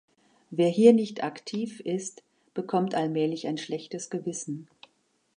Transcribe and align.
Wer 0.49 0.69
hier 0.69 0.93
nicht 0.93 1.23
aktiv 1.23 1.79
ist, 1.79 2.23
bekommt 2.55 2.95
allmählich 2.95 3.45
ein 3.45 3.59
schlechtes 3.59 4.09
Gewissen. 4.09 4.67